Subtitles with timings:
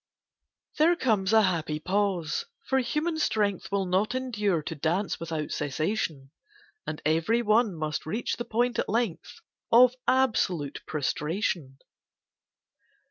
[0.79, 6.31] There comes a happy pause, for human strength Will not endure to dance without cessation;
[6.87, 9.41] And every one must reach the point at length
[9.71, 11.77] Of absolute prostration.